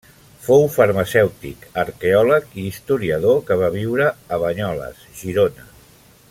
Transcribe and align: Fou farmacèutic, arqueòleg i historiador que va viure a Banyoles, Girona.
Fou 0.45 0.63
farmacèutic, 0.75 1.67
arqueòleg 1.81 2.57
i 2.63 2.65
historiador 2.71 3.39
que 3.51 3.59
va 3.61 3.71
viure 3.79 4.09
a 4.11 4.41
Banyoles, 4.47 5.07
Girona. 5.21 5.71